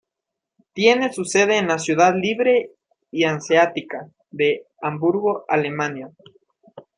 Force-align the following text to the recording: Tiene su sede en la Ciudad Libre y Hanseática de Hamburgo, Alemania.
Tiene 0.73 1.13
su 1.13 1.25
sede 1.25 1.59
en 1.59 1.67
la 1.67 1.77
Ciudad 1.77 2.15
Libre 2.19 2.71
y 3.11 3.23
Hanseática 3.25 4.09
de 4.31 4.65
Hamburgo, 4.81 5.45
Alemania. 5.47 6.09